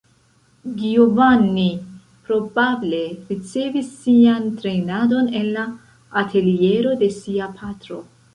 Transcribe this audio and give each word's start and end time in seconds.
Giovanni 0.77 1.65
probable 2.29 3.01
ricevis 3.27 3.91
sian 4.07 4.49
trejnadon 4.63 5.31
en 5.43 5.47
la 5.59 5.67
ateliero 6.25 6.97
de 7.05 7.13
sia 7.21 7.53
patro. 7.63 8.03